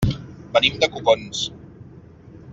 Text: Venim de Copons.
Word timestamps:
Venim 0.55 0.79
de 0.83 0.89
Copons. 0.95 1.43